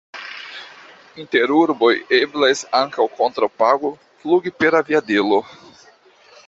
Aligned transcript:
Inter 1.23 1.53
urboj 1.57 1.91
eblas 2.21 2.65
ankaŭ 2.81 3.07
kontraŭ 3.21 3.51
pago 3.63 3.95
flugi 4.25 4.57
per 4.63 4.81
aviadilo. 4.83 5.43